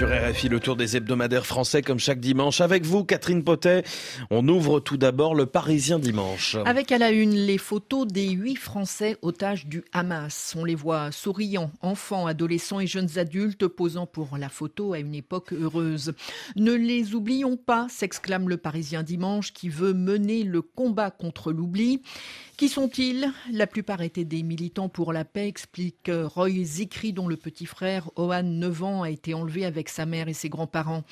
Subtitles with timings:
[0.00, 2.62] sur RFI, le tour des hebdomadaires français comme chaque dimanche.
[2.62, 3.82] Avec vous, Catherine Potet,
[4.30, 6.56] on ouvre tout d'abord le Parisien dimanche.
[6.64, 10.54] Avec à la une les photos des huit Français otages du Hamas.
[10.56, 15.14] On les voit souriants, enfants, adolescents et jeunes adultes posant pour la photo à une
[15.14, 16.14] époque heureuse.
[16.56, 22.00] Ne les oublions pas, s'exclame le Parisien dimanche qui veut mener le combat contre l'oubli.
[22.56, 23.32] Qui sont-ils?
[23.52, 28.10] La plupart étaient des militants pour la paix, explique Roy Zikri, dont le petit frère,
[28.16, 31.04] Ohan, 9 ans, a été enlevé avec sa mère et ses grands-parents.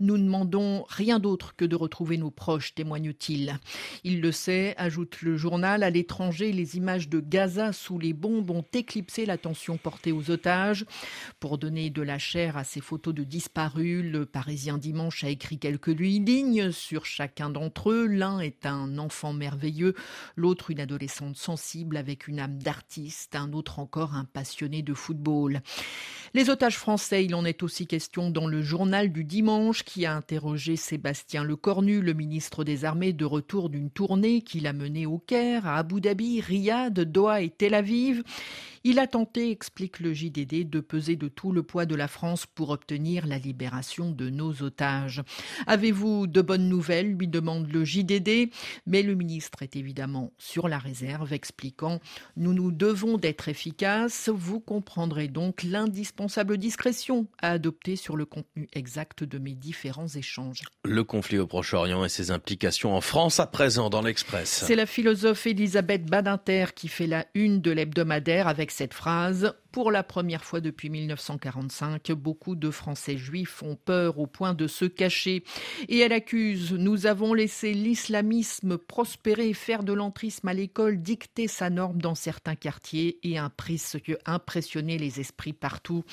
[0.00, 3.58] Nous ne demandons rien d'autre que de retrouver nos proches, témoigne-t-il.
[4.04, 8.50] Il le sait, ajoute le journal, à l'étranger, les images de Gaza sous les bombes
[8.50, 10.84] ont éclipsé l'attention portée aux otages.
[11.40, 15.58] Pour donner de la chair à ces photos de disparus, le Parisien Dimanche a écrit
[15.58, 18.06] quelques lignes sur chacun d'entre eux.
[18.06, 19.94] L'un est un enfant merveilleux,
[20.36, 25.62] l'autre une adolescente sensible avec une âme d'artiste, un autre encore un passionné de football.
[26.34, 30.14] Les otages français, il en est aussi question dans le journal du dimanche qui a
[30.14, 35.18] interrogé Sébastien Lecornu, le ministre des Armées, de retour d'une tournée qu'il a menée au
[35.18, 38.22] Caire, à Abu Dhabi, Riyad, Doha et Tel Aviv.
[38.86, 42.44] Il a tenté, explique le JDD, de peser de tout le poids de la France
[42.44, 45.22] pour obtenir la libération de nos otages.
[45.66, 47.14] Avez-vous de bonnes nouvelles?
[47.14, 48.50] lui demande le JDD,
[48.86, 51.98] mais le ministre est évidemment sur la réserve, expliquant
[52.36, 54.28] Nous nous devons d'être efficaces.
[54.28, 60.62] Vous comprendrez donc l'indispensable discrétion à adopter sur le contenu exact de mes différents échanges.
[60.84, 64.64] Le conflit au Proche-Orient et ses implications en France à présent dans l'Express.
[64.66, 69.90] C'est la philosophe Elisabeth Badinter qui fait la une de l'hebdomadaire avec cette phrase pour
[69.90, 74.84] la première fois depuis 1945, beaucoup de Français juifs ont peur au point de se
[74.84, 75.42] cacher.
[75.88, 81.70] Et elle accuse Nous avons laissé l'islamisme prospérer, faire de l'entrisme à l'école, dicter sa
[81.70, 86.04] norme dans certains quartiers et impressionner les esprits partout.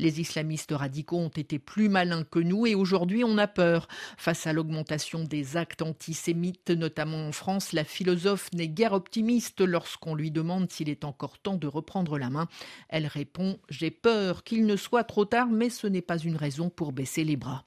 [0.00, 3.88] Les islamistes radicaux ont été plus malins que nous et aujourd'hui on a peur.
[4.16, 10.14] Face à l'augmentation des actes antisémites, notamment en France, la philosophe n'est guère optimiste lorsqu'on
[10.14, 12.48] lui demande s'il est encore temps de reprendre la main.
[12.88, 16.70] Elle répond J'ai peur qu'il ne soit trop tard, mais ce n'est pas une raison
[16.70, 17.64] pour baisser les bras.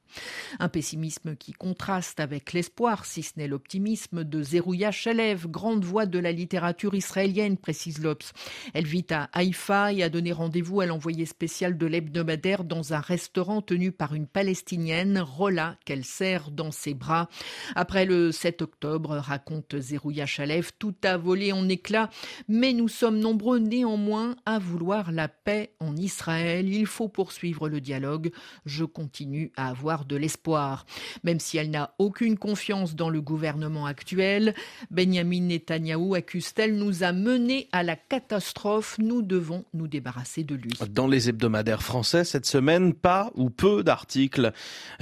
[0.60, 6.06] Un pessimisme qui contraste avec l'espoir, si ce n'est l'optimisme, de Zerouya Shalev, grande voix
[6.06, 8.32] de la littérature israélienne, précise Lopes.
[8.74, 13.00] Elle vit à Haïfa et a donné rendez-vous à l'envoyé spécial de l'hebdomadaire dans un
[13.00, 17.30] restaurant tenu par une palestinienne, Rola, qu'elle serre dans ses bras.
[17.76, 22.10] Après le 7 octobre, raconte Zerouya Shalev, tout a volé en éclats,
[22.48, 26.68] mais nous sommes nombreux néanmoins à vouloir la paix en Israël.
[26.74, 28.32] Il faut poursuivre le dialogue.
[28.66, 30.86] Je continue à avoir de l'espoir.
[31.24, 34.54] Même si elle n'a aucune confiance dans le gouvernement actuel,
[34.92, 38.98] Benjamin Netanyahou accuse-t-elle nous a mené à la catastrophe.
[39.00, 40.72] Nous devons nous débarrasser de lui.
[40.90, 44.52] Dans les hebdomadaires français cette semaine, pas ou peu d'articles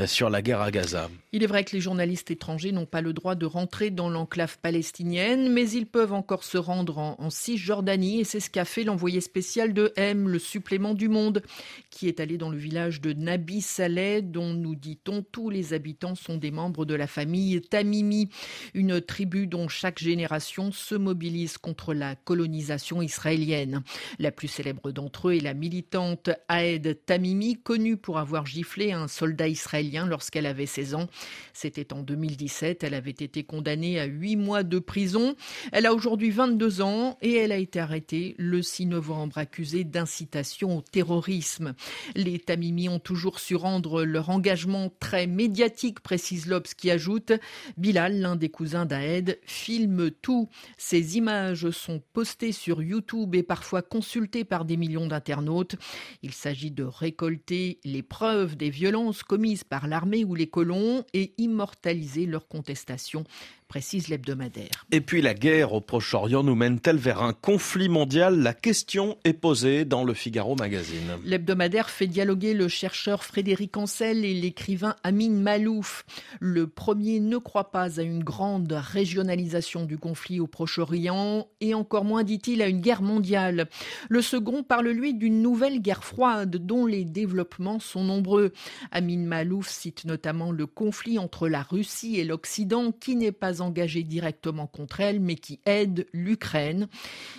[0.06, 1.10] sur la guerre à Gaza.
[1.32, 4.58] Il est vrai que les journalistes étrangers n'ont pas le droit de rentrer dans l'enclave
[4.60, 8.84] palestinienne, mais ils peuvent encore se rendre en, en Cisjordanie et c'est ce qu'a fait
[8.84, 11.42] l'envoyé spécial de M, le supplément du monde,
[11.90, 16.16] qui est allé dans le village de Nabi Saleh, dont nous dit-on tous les habitants
[16.16, 18.30] sont des membres de la famille Tamimi,
[18.74, 23.82] une tribu dont chaque génération se mobilise contre la colonisation israélienne.
[24.20, 29.08] La plus célèbre d'entre eux est la militante Aed Tamimi, connue pour avoir giflé un
[29.08, 31.08] soldat israélien lorsqu'elle avait 16 ans.
[31.54, 32.84] C'était en 2017.
[32.84, 35.36] Elle avait été condamnée à 8 mois de prison.
[35.72, 40.80] Elle a aujourd'hui 22 ans et elle a été arrêtée le 6 novembre, accusée d'incitation
[40.80, 41.76] au terrorisme.
[42.16, 47.32] Les Tamimi ont toujours su rendre leur engagement très médiatique, précise Lobs, qui ajoute
[47.78, 50.50] Bilal, l'un des cousins d'Aed, filme tout.
[50.78, 55.76] Ces images sont postées sur YouTube et parfois consultées par des millions d'internautes.
[56.24, 61.34] Il s'agit de récolter les preuves des violences commises par l'armée ou les colons et
[61.38, 63.24] immortaliser leur contestation
[63.68, 64.86] précise l'hebdomadaire.
[64.92, 68.40] Et puis la guerre au Proche-Orient nous mène-t-elle vers un conflit mondial?
[68.40, 71.18] La question est posée dans le Figaro magazine.
[71.24, 76.06] L'hebdomadaire fait dialoguer le chercheur Frédéric Ancel et l'écrivain Amin Malouf.
[76.40, 82.06] Le premier ne croit pas à une grande régionalisation du conflit au Proche-Orient et encore
[82.06, 83.68] moins, dit-il, à une guerre mondiale.
[84.10, 88.54] Le second parle, lui, d'une nouvelle guerre froide dont les développements sont nombreux.
[88.92, 94.04] Amin Malouf cite notamment le conflit entre la Russie et l'Occident qui n'est pas engagé
[94.04, 96.88] directement contre elle, mais qui aide l'Ukraine.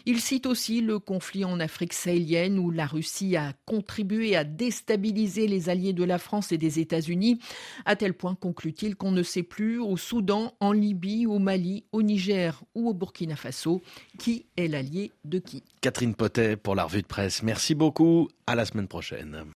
[0.04, 5.46] Il cite aussi le conflit en Afrique sahélienne où la Russie a contribué à déstabiliser
[5.46, 7.38] les alliés de la France et des États-Unis,
[7.84, 12.02] à tel point, conclut-il, qu'on ne sait plus au Soudan, en Libye, au Mali, au
[12.02, 13.82] Niger ou au Burkina Faso
[14.18, 15.62] qui est l'allié de qui.
[15.80, 17.42] Catherine Potet pour la revue de presse.
[17.42, 18.28] Merci beaucoup.
[18.46, 19.44] À la semaine prochaine.